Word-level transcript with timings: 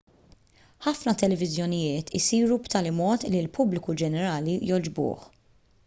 ħafna 0.85 1.13
televiżjonijiet 1.23 2.09
isiru 2.21 2.57
b'tali 2.63 2.95
mod 3.03 3.27
li 3.31 3.43
l-pubbliku 3.45 3.97
ġenerali 4.05 4.61
jogħġbuh 4.73 5.31